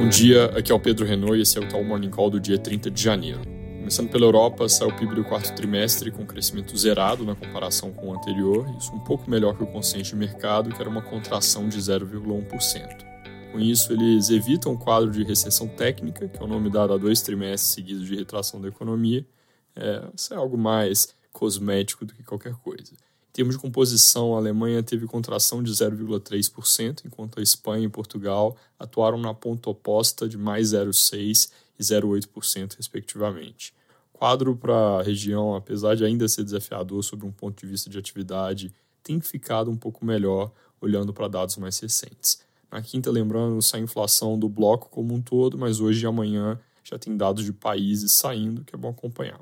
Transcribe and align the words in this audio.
Bom 0.00 0.08
dia, 0.08 0.46
aqui 0.56 0.72
é 0.72 0.74
o 0.74 0.80
Pedro 0.80 1.04
Renault 1.04 1.36
e 1.36 1.42
esse 1.42 1.58
é 1.58 1.60
o 1.60 1.68
Tal 1.68 1.84
Morning 1.84 2.08
Call 2.08 2.30
do 2.30 2.40
dia 2.40 2.58
30 2.58 2.90
de 2.90 3.02
janeiro. 3.02 3.42
Começando 3.76 4.08
pela 4.08 4.24
Europa, 4.24 4.66
saiu 4.66 4.88
o 4.88 4.96
PIB 4.96 5.14
do 5.14 5.22
quarto 5.22 5.54
trimestre 5.54 6.10
com 6.10 6.24
crescimento 6.24 6.74
zerado 6.74 7.22
na 7.22 7.34
comparação 7.34 7.92
com 7.92 8.08
o 8.08 8.14
anterior, 8.14 8.66
isso 8.78 8.94
um 8.94 9.00
pouco 9.00 9.30
melhor 9.30 9.54
que 9.54 9.62
o 9.62 9.66
consenso 9.66 10.12
de 10.12 10.16
mercado, 10.16 10.70
que 10.70 10.80
era 10.80 10.88
uma 10.88 11.02
contração 11.02 11.68
de 11.68 11.76
0,1%. 11.76 13.04
Com 13.52 13.60
isso, 13.60 13.92
eles 13.92 14.30
evitam 14.30 14.72
o 14.72 14.78
quadro 14.78 15.10
de 15.10 15.22
recessão 15.22 15.68
técnica, 15.68 16.26
que 16.26 16.38
é 16.38 16.42
o 16.42 16.48
nome 16.48 16.70
dado 16.70 16.94
a 16.94 16.96
dois 16.96 17.20
trimestres 17.20 17.74
seguidos 17.74 18.06
de 18.06 18.16
retração 18.16 18.58
da 18.58 18.68
economia. 18.68 19.26
É, 19.76 20.02
isso 20.16 20.32
é 20.32 20.36
algo 20.38 20.56
mais 20.56 21.14
cosmético 21.30 22.06
do 22.06 22.14
que 22.14 22.22
qualquer 22.22 22.54
coisa. 22.54 22.94
Em 23.30 23.32
termos 23.32 23.54
de 23.54 23.60
composição, 23.60 24.34
a 24.34 24.38
Alemanha 24.38 24.82
teve 24.82 25.06
contração 25.06 25.62
de 25.62 25.70
0,3%, 25.70 27.02
enquanto 27.06 27.38
a 27.38 27.42
Espanha 27.42 27.86
e 27.86 27.88
Portugal 27.88 28.56
atuaram 28.76 29.18
na 29.18 29.32
ponta 29.32 29.70
oposta 29.70 30.28
de 30.28 30.36
mais 30.36 30.70
0,6% 30.72 31.48
e 31.78 31.82
0,8%, 31.82 32.74
respectivamente. 32.76 33.72
O 34.12 34.18
quadro 34.18 34.56
para 34.56 34.98
a 34.98 35.02
região, 35.02 35.54
apesar 35.54 35.94
de 35.94 36.04
ainda 36.04 36.28
ser 36.28 36.42
desafiador 36.42 37.04
sob 37.04 37.24
um 37.24 37.30
ponto 37.30 37.60
de 37.60 37.70
vista 37.70 37.88
de 37.88 37.96
atividade, 37.96 38.74
tem 39.00 39.20
ficado 39.20 39.70
um 39.70 39.76
pouco 39.76 40.04
melhor 40.04 40.50
olhando 40.80 41.12
para 41.12 41.28
dados 41.28 41.56
mais 41.56 41.78
recentes. 41.78 42.42
Na 42.70 42.82
quinta, 42.82 43.12
lembrando, 43.12 43.62
sai 43.62 43.80
a 43.80 43.84
inflação 43.84 44.36
do 44.36 44.48
bloco 44.48 44.88
como 44.90 45.14
um 45.14 45.22
todo, 45.22 45.56
mas 45.56 45.78
hoje 45.78 46.04
e 46.04 46.06
amanhã 46.06 46.58
já 46.82 46.98
tem 46.98 47.16
dados 47.16 47.44
de 47.44 47.52
países 47.52 48.10
saindo 48.10 48.64
que 48.64 48.74
é 48.74 48.78
bom 48.78 48.88
acompanhar. 48.88 49.40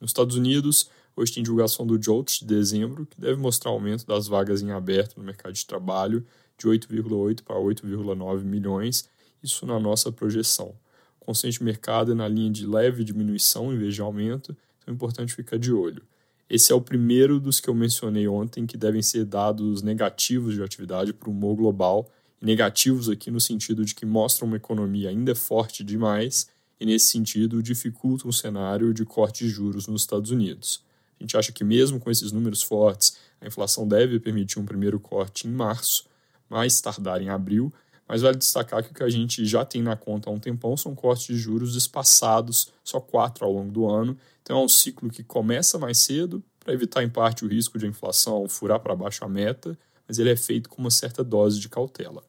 Nos 0.00 0.10
Estados 0.10 0.36
Unidos, 0.36 0.90
Hoje 1.18 1.32
tem 1.32 1.42
divulgação 1.42 1.84
do 1.84 2.00
JOLTS 2.00 2.38
de 2.38 2.46
dezembro, 2.46 3.04
que 3.04 3.20
deve 3.20 3.40
mostrar 3.40 3.72
aumento 3.72 4.06
das 4.06 4.28
vagas 4.28 4.62
em 4.62 4.70
aberto 4.70 5.16
no 5.16 5.24
mercado 5.24 5.52
de 5.52 5.66
trabalho 5.66 6.24
de 6.56 6.68
8,8 6.68 7.42
para 7.42 7.56
8,9 7.56 8.44
milhões, 8.44 9.08
isso 9.42 9.66
na 9.66 9.80
nossa 9.80 10.12
projeção. 10.12 10.76
O 11.20 11.24
consenso 11.24 11.58
de 11.58 11.64
mercado 11.64 12.12
é 12.12 12.14
na 12.14 12.28
linha 12.28 12.52
de 12.52 12.64
leve 12.64 13.02
diminuição 13.02 13.74
em 13.74 13.76
vez 13.76 13.96
de 13.96 14.00
aumento, 14.00 14.56
então 14.78 14.92
é 14.92 14.94
importante 14.94 15.34
ficar 15.34 15.58
de 15.58 15.72
olho. 15.72 16.04
Esse 16.48 16.70
é 16.70 16.74
o 16.76 16.80
primeiro 16.80 17.40
dos 17.40 17.58
que 17.58 17.68
eu 17.68 17.74
mencionei 17.74 18.28
ontem 18.28 18.64
que 18.64 18.76
devem 18.76 19.02
ser 19.02 19.24
dados 19.24 19.82
negativos 19.82 20.54
de 20.54 20.62
atividade 20.62 21.12
para 21.12 21.28
o 21.28 21.32
humor 21.32 21.56
global, 21.56 22.08
e 22.40 22.46
negativos 22.46 23.08
aqui 23.08 23.28
no 23.28 23.40
sentido 23.40 23.84
de 23.84 23.92
que 23.92 24.06
mostram 24.06 24.46
uma 24.46 24.56
economia 24.56 25.08
ainda 25.08 25.34
forte 25.34 25.82
demais 25.82 26.48
e, 26.78 26.86
nesse 26.86 27.06
sentido, 27.06 27.60
dificultam 27.60 28.30
o 28.30 28.32
cenário 28.32 28.94
de 28.94 29.04
corte 29.04 29.44
de 29.44 29.50
juros 29.50 29.88
nos 29.88 30.02
Estados 30.02 30.30
Unidos. 30.30 30.86
A 31.18 31.22
gente 31.22 31.36
acha 31.36 31.52
que, 31.52 31.64
mesmo 31.64 31.98
com 31.98 32.10
esses 32.10 32.32
números 32.32 32.62
fortes, 32.62 33.16
a 33.40 33.46
inflação 33.46 33.86
deve 33.86 34.20
permitir 34.20 34.58
um 34.58 34.64
primeiro 34.64 34.98
corte 35.00 35.46
em 35.46 35.50
março, 35.50 36.06
mais 36.48 36.80
tardar 36.80 37.20
em 37.20 37.28
abril, 37.28 37.72
mas 38.06 38.22
vale 38.22 38.38
destacar 38.38 38.82
que 38.82 38.90
o 38.90 38.94
que 38.94 39.02
a 39.02 39.10
gente 39.10 39.44
já 39.44 39.64
tem 39.64 39.82
na 39.82 39.94
conta 39.94 40.30
há 40.30 40.32
um 40.32 40.38
tempão 40.38 40.76
são 40.76 40.94
cortes 40.94 41.26
de 41.26 41.36
juros 41.36 41.76
espaçados, 41.76 42.72
só 42.82 43.00
quatro 43.00 43.44
ao 43.44 43.52
longo 43.52 43.70
do 43.70 43.86
ano. 43.86 44.16
Então 44.42 44.60
é 44.60 44.64
um 44.64 44.68
ciclo 44.68 45.10
que 45.10 45.22
começa 45.22 45.78
mais 45.78 45.98
cedo, 45.98 46.42
para 46.58 46.72
evitar 46.72 47.02
em 47.02 47.08
parte 47.08 47.44
o 47.44 47.48
risco 47.48 47.78
de 47.78 47.86
a 47.86 47.88
inflação 47.88 48.48
furar 48.48 48.80
para 48.80 48.94
baixo 48.96 49.24
a 49.24 49.28
meta, 49.28 49.78
mas 50.06 50.18
ele 50.18 50.30
é 50.30 50.36
feito 50.36 50.68
com 50.68 50.80
uma 50.80 50.90
certa 50.90 51.22
dose 51.22 51.60
de 51.60 51.68
cautela. 51.68 52.22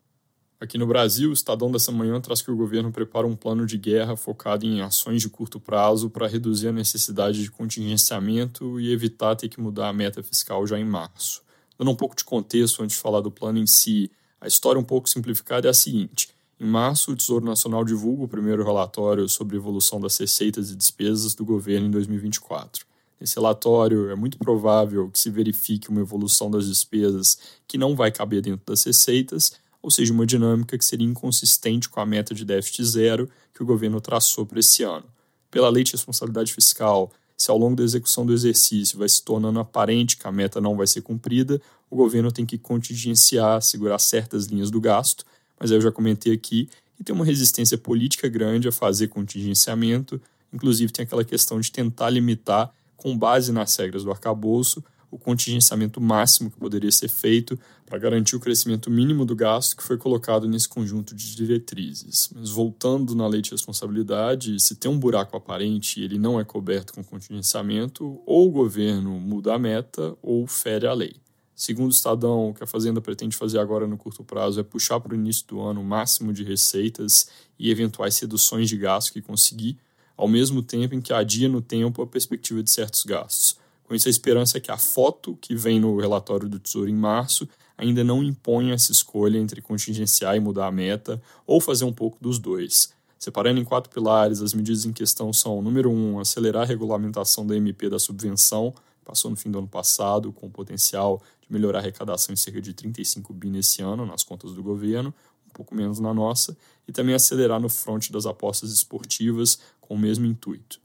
Aqui 0.61 0.77
no 0.77 0.85
Brasil, 0.85 1.29
o 1.29 1.33
Estadão 1.33 1.71
dessa 1.71 1.89
manhã 1.89 2.19
traz 2.19 2.41
que 2.41 2.51
o 2.51 2.55
governo 2.55 2.91
prepara 2.91 3.25
um 3.25 3.33
plano 3.33 3.65
de 3.65 3.77
guerra 3.77 4.17
focado 4.17 4.65
em 4.65 4.81
ações 4.81 5.21
de 5.21 5.29
curto 5.29 5.57
prazo 5.57 6.09
para 6.09 6.27
reduzir 6.27 6.67
a 6.67 6.73
necessidade 6.73 7.41
de 7.41 7.49
contingenciamento 7.49 8.77
e 8.77 8.91
evitar 8.91 9.37
ter 9.37 9.47
que 9.47 9.61
mudar 9.61 9.87
a 9.87 9.93
meta 9.93 10.21
fiscal 10.21 10.67
já 10.67 10.77
em 10.77 10.83
março. 10.83 11.41
Dando 11.77 11.91
um 11.91 11.95
pouco 11.95 12.13
de 12.13 12.25
contexto 12.25 12.83
antes 12.83 12.97
de 12.97 13.01
falar 13.01 13.21
do 13.21 13.31
plano 13.31 13.57
em 13.57 13.65
si, 13.65 14.11
a 14.41 14.49
história 14.49 14.77
um 14.77 14.83
pouco 14.83 15.09
simplificada 15.09 15.69
é 15.69 15.71
a 15.71 15.73
seguinte. 15.73 16.27
Em 16.59 16.67
março, 16.67 17.13
o 17.13 17.15
Tesouro 17.15 17.45
Nacional 17.45 17.85
divulga 17.85 18.25
o 18.25 18.27
primeiro 18.27 18.61
relatório 18.61 19.29
sobre 19.29 19.55
a 19.55 19.59
evolução 19.59 20.01
das 20.01 20.17
receitas 20.17 20.71
e 20.71 20.75
despesas 20.75 21.33
do 21.33 21.45
governo 21.45 21.87
em 21.87 21.91
2024. 21.91 22.85
Nesse 23.17 23.35
relatório, 23.35 24.09
é 24.09 24.15
muito 24.15 24.37
provável 24.37 25.09
que 25.09 25.19
se 25.19 25.29
verifique 25.29 25.89
uma 25.89 26.01
evolução 26.01 26.51
das 26.51 26.67
despesas 26.67 27.37
que 27.65 27.77
não 27.77 27.95
vai 27.95 28.11
caber 28.11 28.41
dentro 28.41 28.65
das 28.65 28.83
receitas, 28.83 29.53
ou 29.81 29.89
seja, 29.89 30.13
uma 30.13 30.25
dinâmica 30.25 30.77
que 30.77 30.85
seria 30.85 31.07
inconsistente 31.07 31.89
com 31.89 31.99
a 31.99 32.05
meta 32.05 32.33
de 32.33 32.43
déficit 32.43 32.83
zero 32.83 33.29
que 33.53 33.63
o 33.63 33.65
governo 33.65 34.01
traçou 34.01 34.45
para 34.45 34.59
esse 34.59 34.83
ano. 34.83 35.05
Pela 35.49 35.69
lei 35.69 35.83
de 35.83 35.93
responsabilidade 35.93 36.53
fiscal, 36.53 37.11
se 37.37 37.49
ao 37.49 37.57
longo 37.57 37.77
da 37.77 37.83
execução 37.83 38.25
do 38.25 38.33
exercício 38.33 38.99
vai 38.99 39.07
se 39.07 39.23
tornando 39.23 39.59
aparente 39.59 40.17
que 40.17 40.27
a 40.27 40.31
meta 40.31 40.59
não 40.59 40.75
vai 40.75 40.85
ser 40.85 41.01
cumprida, 41.01 41.61
o 41.89 41.95
governo 41.95 42.31
tem 42.31 42.45
que 42.45 42.57
contingenciar, 42.57 43.61
segurar 43.61 43.97
certas 43.97 44.45
linhas 44.45 44.69
do 44.69 44.81
gasto, 44.81 45.25
mas 45.59 45.71
eu 45.71 45.79
já 45.79 45.91
comentei 45.91 46.33
aqui 46.33 46.69
que 46.97 47.03
tem 47.03 47.15
uma 47.15 47.23
resistência 47.23 47.77
política 47.77 48.27
grande 48.27 48.67
a 48.67 48.71
fazer 48.73 49.07
contingenciamento, 49.07 50.21
inclusive 50.51 50.91
tem 50.91 51.03
aquela 51.03 51.23
questão 51.23 51.59
de 51.59 51.71
tentar 51.71 52.09
limitar, 52.09 52.73
com 52.97 53.17
base 53.17 53.53
nas 53.53 53.73
regras 53.77 54.03
do 54.03 54.11
arcabouço, 54.11 54.83
o 55.11 55.17
contingenciamento 55.17 55.99
máximo 55.99 56.51
que 56.51 56.57
poderia 56.57 56.91
ser 56.91 57.09
feito 57.09 57.59
para 57.85 57.97
garantir 57.97 58.35
o 58.35 58.39
crescimento 58.39 58.91
mínimo 58.91 59.25
do 59.25 59.35
gasto 59.35 59.75
que 59.75 59.83
foi 59.83 59.97
colocado 59.97 60.47
nesse 60.47 60.69
conjunto 60.69 61.15
de 61.15 61.35
diretrizes. 61.35 62.29
Mas 62.35 62.49
voltando 62.49 63.15
na 63.15 63.27
lei 63.27 63.41
de 63.41 63.51
responsabilidade, 63.51 64.59
se 64.59 64.75
tem 64.75 64.89
um 64.89 64.99
buraco 64.99 65.35
aparente 65.35 65.99
e 65.99 66.03
ele 66.03 66.19
não 66.19 66.39
é 66.39 66.43
coberto 66.43 66.93
com 66.93 67.03
contingenciamento, 67.03 68.21
ou 68.25 68.47
o 68.47 68.51
governo 68.51 69.19
muda 69.19 69.55
a 69.55 69.59
meta 69.59 70.15
ou 70.21 70.45
fere 70.45 70.85
a 70.85 70.93
lei. 70.93 71.15
Segundo 71.59 71.87
o 71.87 71.93
Estadão, 71.93 72.49
o 72.49 72.53
que 72.53 72.63
a 72.63 72.67
Fazenda 72.67 73.01
pretende 73.01 73.35
fazer 73.35 73.59
agora 73.59 73.85
no 73.85 73.97
curto 73.97 74.23
prazo 74.23 74.61
é 74.61 74.63
puxar 74.63 74.97
para 75.01 75.11
o 75.11 75.15
início 75.15 75.45
do 75.45 75.59
ano 75.59 75.81
o 75.81 75.83
máximo 75.83 76.31
de 76.31 76.41
receitas 76.41 77.29
e 77.59 77.69
eventuais 77.69 78.17
reduções 78.17 78.69
de 78.69 78.77
gasto 78.77 79.11
que 79.11 79.21
conseguir, 79.21 79.77
ao 80.15 80.25
mesmo 80.25 80.63
tempo 80.63 80.95
em 80.95 81.01
que 81.01 81.11
adia 81.11 81.49
no 81.49 81.61
tempo 81.61 82.01
a 82.01 82.07
perspectiva 82.07 82.63
de 82.63 82.71
certos 82.71 83.03
gastos. 83.03 83.58
Com 83.89 83.95
isso, 83.95 84.07
a 84.07 84.11
esperança 84.11 84.59
é 84.59 84.61
que 84.61 84.69
a 84.69 84.77
foto 84.77 85.35
que 85.41 85.55
vem 85.55 85.79
no 85.79 85.99
relatório 85.99 86.47
do 86.47 86.59
Tesouro 86.59 86.87
em 86.87 86.95
março 86.95 87.49
ainda 87.75 88.03
não 88.03 88.23
impõe 88.23 88.69
essa 88.69 88.91
escolha 88.91 89.39
entre 89.39 89.63
contingenciar 89.63 90.35
e 90.35 90.39
mudar 90.39 90.67
a 90.67 90.71
meta, 90.71 91.19
ou 91.47 91.59
fazer 91.59 91.85
um 91.85 91.91
pouco 91.91 92.15
dos 92.21 92.37
dois. 92.37 92.93
Separando 93.17 93.59
em 93.59 93.65
quatro 93.65 93.89
pilares, 93.89 94.43
as 94.43 94.53
medidas 94.53 94.85
em 94.85 94.93
questão 94.93 95.33
são: 95.33 95.59
número 95.59 95.89
um, 95.89 96.19
acelerar 96.19 96.61
a 96.61 96.65
regulamentação 96.67 97.47
da 97.47 97.55
MP 97.55 97.89
da 97.89 97.97
subvenção, 97.97 98.75
passou 99.03 99.31
no 99.31 99.35
fim 99.35 99.49
do 99.49 99.57
ano 99.57 99.67
passado, 99.67 100.31
com 100.31 100.45
o 100.45 100.51
potencial 100.51 101.19
de 101.41 101.51
melhorar 101.51 101.79
a 101.79 101.81
arrecadação 101.81 102.31
em 102.31 102.35
cerca 102.35 102.61
de 102.61 102.75
35 102.75 103.33
bi 103.33 103.49
nesse 103.49 103.81
ano 103.81 104.05
nas 104.05 104.23
contas 104.23 104.53
do 104.53 104.61
governo, 104.61 105.11
um 105.47 105.51
pouco 105.51 105.73
menos 105.73 105.99
na 105.99 106.13
nossa, 106.13 106.55
e 106.87 106.91
também 106.91 107.15
acelerar 107.15 107.59
no 107.59 107.69
fronte 107.69 108.11
das 108.11 108.27
apostas 108.27 108.71
esportivas 108.71 109.57
com 109.81 109.95
o 109.95 109.97
mesmo 109.97 110.27
intuito. 110.27 110.79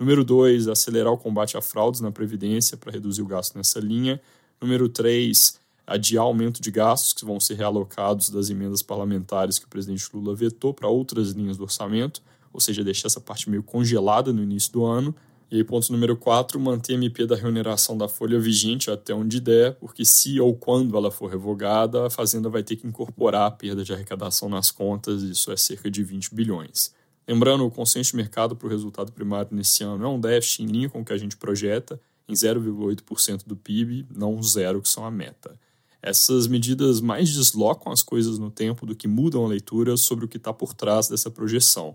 Número 0.00 0.24
2, 0.24 0.66
acelerar 0.66 1.12
o 1.12 1.18
combate 1.18 1.58
a 1.58 1.60
fraudes 1.60 2.00
na 2.00 2.10
Previdência 2.10 2.74
para 2.74 2.90
reduzir 2.90 3.20
o 3.20 3.26
gasto 3.26 3.54
nessa 3.54 3.78
linha. 3.78 4.18
Número 4.58 4.88
3, 4.88 5.60
adiar 5.86 6.24
aumento 6.24 6.62
de 6.62 6.70
gastos 6.70 7.12
que 7.12 7.22
vão 7.22 7.38
ser 7.38 7.56
realocados 7.56 8.30
das 8.30 8.48
emendas 8.48 8.80
parlamentares 8.80 9.58
que 9.58 9.66
o 9.66 9.68
presidente 9.68 10.08
Lula 10.14 10.34
vetou 10.34 10.72
para 10.72 10.88
outras 10.88 11.32
linhas 11.32 11.58
do 11.58 11.64
orçamento, 11.64 12.22
ou 12.50 12.58
seja, 12.58 12.82
deixar 12.82 13.08
essa 13.08 13.20
parte 13.20 13.50
meio 13.50 13.62
congelada 13.62 14.32
no 14.32 14.42
início 14.42 14.72
do 14.72 14.86
ano. 14.86 15.14
E 15.50 15.56
aí, 15.56 15.64
ponto 15.64 15.92
número 15.92 16.16
4, 16.16 16.58
manter 16.58 16.94
a 16.94 16.96
MP 16.96 17.26
da 17.26 17.36
remuneração 17.36 17.98
da 17.98 18.08
folha 18.08 18.40
vigente 18.40 18.90
até 18.90 19.12
onde 19.12 19.38
der, 19.38 19.74
porque 19.74 20.06
se 20.06 20.40
ou 20.40 20.54
quando 20.54 20.96
ela 20.96 21.10
for 21.10 21.28
revogada, 21.28 22.06
a 22.06 22.10
Fazenda 22.10 22.48
vai 22.48 22.62
ter 22.62 22.76
que 22.76 22.86
incorporar 22.86 23.48
a 23.48 23.50
perda 23.50 23.84
de 23.84 23.92
arrecadação 23.92 24.48
nas 24.48 24.70
contas, 24.70 25.22
isso 25.22 25.52
é 25.52 25.58
cerca 25.58 25.90
de 25.90 26.02
20 26.02 26.34
bilhões. 26.34 26.98
Lembrando, 27.30 27.64
o 27.64 27.70
consenso 27.70 28.10
de 28.10 28.16
mercado 28.16 28.56
para 28.56 28.66
o 28.66 28.68
resultado 28.68 29.12
primário 29.12 29.50
nesse 29.52 29.84
ano 29.84 30.04
é 30.04 30.08
um 30.08 30.18
déficit 30.18 30.64
em 30.64 30.66
linha 30.66 30.88
com 30.88 31.00
o 31.00 31.04
que 31.04 31.12
a 31.12 31.16
gente 31.16 31.36
projeta, 31.36 32.00
em 32.28 32.32
0,8% 32.32 33.46
do 33.46 33.54
PIB, 33.54 34.04
não 34.12 34.42
zero, 34.42 34.82
que 34.82 34.88
são 34.88 35.04
a 35.04 35.12
meta. 35.12 35.56
Essas 36.02 36.48
medidas 36.48 37.00
mais 37.00 37.32
deslocam 37.32 37.92
as 37.92 38.02
coisas 38.02 38.36
no 38.36 38.50
tempo 38.50 38.84
do 38.84 38.96
que 38.96 39.06
mudam 39.06 39.44
a 39.44 39.48
leitura 39.48 39.96
sobre 39.96 40.24
o 40.24 40.28
que 40.28 40.38
está 40.38 40.52
por 40.52 40.74
trás 40.74 41.06
dessa 41.06 41.30
projeção. 41.30 41.94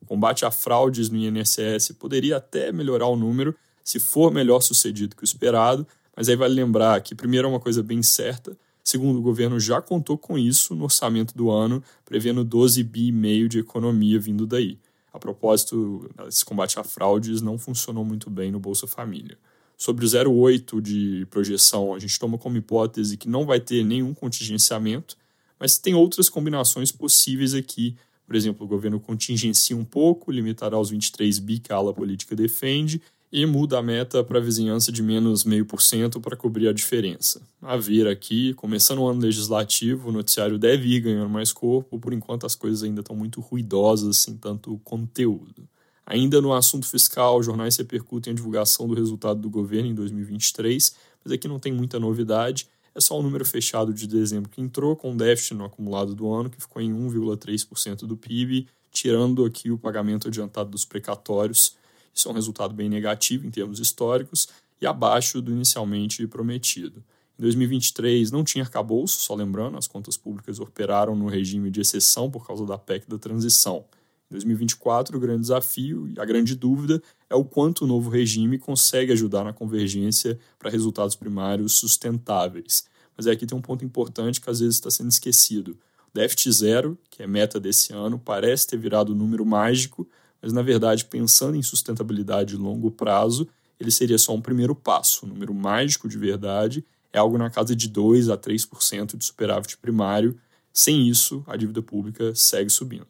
O 0.00 0.06
combate 0.06 0.44
a 0.44 0.50
fraudes 0.52 1.10
no 1.10 1.18
INSS 1.18 1.90
poderia 1.98 2.36
até 2.36 2.70
melhorar 2.70 3.08
o 3.08 3.16
número 3.16 3.56
se 3.82 3.98
for 3.98 4.32
melhor 4.32 4.60
sucedido 4.60 5.16
que 5.16 5.24
o 5.24 5.26
esperado, 5.26 5.84
mas 6.16 6.28
aí 6.28 6.36
vale 6.36 6.54
lembrar 6.54 7.00
que, 7.00 7.16
primeiro, 7.16 7.48
é 7.48 7.50
uma 7.50 7.58
coisa 7.58 7.82
bem 7.82 8.00
certa, 8.00 8.56
Segundo, 8.88 9.18
o 9.18 9.22
governo 9.22 9.60
já 9.60 9.82
contou 9.82 10.16
com 10.16 10.38
isso 10.38 10.74
no 10.74 10.84
orçamento 10.84 11.36
do 11.36 11.50
ano, 11.50 11.84
prevendo 12.06 12.42
12 12.42 12.82
bi 12.82 13.08
e 13.08 13.12
meio 13.12 13.46
de 13.46 13.58
economia 13.58 14.18
vindo 14.18 14.46
daí. 14.46 14.78
A 15.12 15.18
propósito, 15.18 16.08
esse 16.26 16.42
combate 16.42 16.78
a 16.80 16.82
fraudes 16.82 17.42
não 17.42 17.58
funcionou 17.58 18.02
muito 18.02 18.30
bem 18.30 18.50
no 18.50 18.58
Bolsa 18.58 18.86
Família. 18.86 19.36
Sobre 19.76 20.06
o 20.06 20.08
0,8 20.08 20.80
de 20.80 21.26
projeção, 21.26 21.92
a 21.92 21.98
gente 21.98 22.18
toma 22.18 22.38
como 22.38 22.56
hipótese 22.56 23.18
que 23.18 23.28
não 23.28 23.44
vai 23.44 23.60
ter 23.60 23.84
nenhum 23.84 24.14
contingenciamento, 24.14 25.18
mas 25.60 25.76
tem 25.76 25.94
outras 25.94 26.30
combinações 26.30 26.90
possíveis 26.90 27.52
aqui. 27.52 27.94
Por 28.26 28.34
exemplo, 28.34 28.64
o 28.64 28.68
governo 28.68 28.98
contingencia 28.98 29.76
um 29.76 29.84
pouco, 29.84 30.32
limitará 30.32 30.80
os 30.80 30.88
23 30.88 31.38
bi 31.40 31.58
que 31.58 31.74
a 31.74 31.76
ala 31.76 31.92
política 31.92 32.34
defende, 32.34 33.02
e 33.30 33.44
muda 33.44 33.78
a 33.78 33.82
meta 33.82 34.24
para 34.24 34.38
a 34.38 34.42
vizinhança 34.42 34.90
de 34.90 35.02
menos 35.02 35.44
0,5% 35.44 36.20
para 36.20 36.36
cobrir 36.36 36.68
a 36.68 36.72
diferença. 36.72 37.42
A 37.60 37.76
ver 37.76 38.06
aqui, 38.08 38.54
começando 38.54 39.00
o 39.00 39.06
ano 39.06 39.20
legislativo, 39.20 40.08
o 40.08 40.12
noticiário 40.12 40.58
deve 40.58 40.88
ir 40.88 41.00
ganhando 41.00 41.28
mais 41.28 41.52
corpo, 41.52 41.98
por 41.98 42.12
enquanto 42.12 42.46
as 42.46 42.54
coisas 42.54 42.82
ainda 42.82 43.00
estão 43.00 43.14
muito 43.14 43.40
ruidosas, 43.40 44.16
sem 44.16 44.36
tanto 44.36 44.80
conteúdo. 44.82 45.68
Ainda 46.06 46.40
no 46.40 46.54
assunto 46.54 46.86
fiscal, 46.86 47.42
jornais 47.42 47.76
repercutem 47.76 48.32
a 48.32 48.34
divulgação 48.36 48.88
do 48.88 48.94
resultado 48.94 49.40
do 49.40 49.50
governo 49.50 49.90
em 49.90 49.94
2023, 49.94 50.94
mas 51.22 51.32
aqui 51.32 51.46
não 51.46 51.58
tem 51.58 51.70
muita 51.70 52.00
novidade, 52.00 52.66
é 52.94 53.00
só 53.00 53.18
o 53.18 53.22
número 53.22 53.44
fechado 53.44 53.92
de 53.92 54.06
dezembro 54.06 54.48
que 54.48 54.60
entrou, 54.60 54.96
com 54.96 55.14
déficit 55.14 55.54
no 55.54 55.66
acumulado 55.66 56.14
do 56.14 56.32
ano, 56.32 56.48
que 56.48 56.60
ficou 56.60 56.80
em 56.80 56.92
1,3% 56.92 58.06
do 58.06 58.16
PIB, 58.16 58.66
tirando 58.90 59.44
aqui 59.44 59.70
o 59.70 59.78
pagamento 59.78 60.28
adiantado 60.28 60.70
dos 60.70 60.84
precatórios, 60.84 61.76
isso 62.14 62.28
é 62.28 62.30
um 62.30 62.34
resultado 62.34 62.74
bem 62.74 62.88
negativo 62.88 63.46
em 63.46 63.50
termos 63.50 63.80
históricos 63.80 64.48
e 64.80 64.86
abaixo 64.86 65.40
do 65.40 65.52
inicialmente 65.52 66.26
prometido. 66.26 67.02
Em 67.38 67.42
2023 67.42 68.30
não 68.30 68.42
tinha 68.42 68.64
arcabouço, 68.64 69.20
só 69.20 69.34
lembrando, 69.34 69.78
as 69.78 69.86
contas 69.86 70.16
públicas 70.16 70.58
operaram 70.58 71.14
no 71.14 71.28
regime 71.28 71.70
de 71.70 71.80
exceção 71.80 72.30
por 72.30 72.46
causa 72.46 72.66
da 72.66 72.76
PEC 72.76 73.08
da 73.08 73.18
transição. 73.18 73.84
Em 74.30 74.34
2024, 74.34 75.16
o 75.16 75.20
grande 75.20 75.42
desafio 75.42 76.08
e 76.08 76.20
a 76.20 76.24
grande 76.24 76.54
dúvida 76.54 77.00
é 77.30 77.34
o 77.34 77.44
quanto 77.44 77.84
o 77.84 77.86
novo 77.86 78.10
regime 78.10 78.58
consegue 78.58 79.12
ajudar 79.12 79.44
na 79.44 79.52
convergência 79.52 80.38
para 80.58 80.70
resultados 80.70 81.14
primários 81.16 81.74
sustentáveis. 81.74 82.84
Mas 83.16 83.26
aqui 83.26 83.46
tem 83.46 83.56
um 83.56 83.62
ponto 83.62 83.84
importante 83.84 84.40
que 84.40 84.50
às 84.50 84.60
vezes 84.60 84.74
está 84.74 84.90
sendo 84.90 85.10
esquecido. 85.10 85.78
O 86.08 86.14
déficit 86.14 86.52
zero, 86.52 86.98
que 87.10 87.22
é 87.22 87.26
meta 87.26 87.58
desse 87.58 87.92
ano, 87.92 88.18
parece 88.18 88.66
ter 88.66 88.76
virado 88.76 89.12
o 89.12 89.14
número 89.14 89.46
mágico 89.46 90.06
mas 90.42 90.52
na 90.52 90.62
verdade, 90.62 91.04
pensando 91.04 91.56
em 91.56 91.62
sustentabilidade 91.62 92.50
de 92.50 92.56
longo 92.56 92.90
prazo, 92.90 93.48
ele 93.78 93.90
seria 93.90 94.18
só 94.18 94.34
um 94.34 94.40
primeiro 94.40 94.74
passo. 94.74 95.24
O 95.24 95.28
número 95.28 95.54
mágico 95.54 96.08
de 96.08 96.18
verdade 96.18 96.84
é 97.12 97.18
algo 97.18 97.38
na 97.38 97.50
casa 97.50 97.74
de 97.74 97.88
2 97.88 98.28
a 98.28 98.36
3% 98.36 99.16
de 99.16 99.24
superávit 99.24 99.76
primário. 99.78 100.38
Sem 100.72 101.08
isso, 101.08 101.42
a 101.46 101.56
dívida 101.56 101.82
pública 101.82 102.34
segue 102.34 102.70
subindo. 102.70 103.06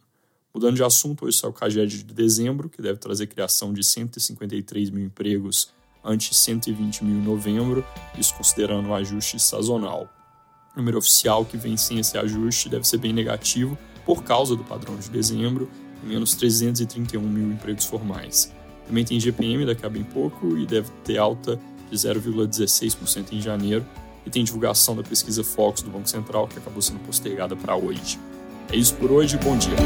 Mudando 0.54 0.76
de 0.76 0.82
assunto, 0.82 1.26
hoje 1.26 1.38
sai 1.38 1.50
o 1.50 1.52
CAGED 1.52 2.02
de 2.04 2.14
dezembro, 2.14 2.68
que 2.68 2.80
deve 2.80 2.98
trazer 2.98 3.26
criação 3.26 3.72
de 3.72 3.84
153 3.84 4.90
mil 4.90 5.04
empregos 5.04 5.72
ante 6.02 6.34
120 6.34 7.04
mil 7.04 7.16
em 7.16 7.22
novembro, 7.22 7.84
isso 8.16 8.34
considerando 8.34 8.88
o 8.88 8.94
ajuste 8.94 9.38
sazonal. 9.38 10.08
O 10.74 10.78
número 10.78 10.98
oficial 10.98 11.44
que 11.44 11.56
vem 11.56 11.76
sem 11.76 11.98
esse 11.98 12.16
ajuste 12.16 12.68
deve 12.68 12.86
ser 12.86 12.98
bem 12.98 13.12
negativo 13.12 13.76
por 14.06 14.22
causa 14.22 14.56
do 14.56 14.64
padrão 14.64 14.96
de 14.96 15.10
dezembro 15.10 15.68
menos 16.02 16.34
331 16.34 17.20
mil 17.20 17.50
empregos 17.50 17.84
formais. 17.84 18.52
Também 18.86 19.04
tem 19.04 19.20
GPM 19.20 19.66
daqui 19.66 19.84
a 19.84 19.88
bem 19.88 20.02
pouco 20.02 20.56
e 20.56 20.66
deve 20.66 20.90
ter 21.04 21.18
alta 21.18 21.60
de 21.90 21.96
0,16% 21.96 23.32
em 23.32 23.40
janeiro. 23.40 23.84
E 24.26 24.30
tem 24.30 24.44
divulgação 24.44 24.96
da 24.96 25.02
pesquisa 25.02 25.42
Fox 25.42 25.82
do 25.82 25.90
Banco 25.90 26.08
Central 26.08 26.48
que 26.48 26.58
acabou 26.58 26.82
sendo 26.82 26.98
postergada 27.00 27.56
para 27.56 27.76
hoje. 27.76 28.18
É 28.70 28.76
isso 28.76 28.94
por 28.94 29.10
hoje, 29.10 29.38
bom 29.38 29.56
dia. 29.56 29.76